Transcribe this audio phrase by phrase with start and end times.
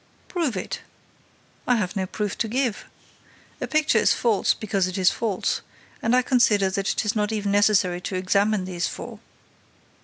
[0.27, 0.81] "Prove it!"
[1.67, 2.85] "I have no proof to give.
[3.61, 5.61] A picture is false because it is false;
[6.01, 9.19] and I consider that it is not even necessary to examine these four."